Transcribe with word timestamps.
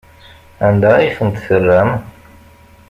Anda 0.67 0.89
ay 0.95 1.09
tent-terram? 1.17 1.89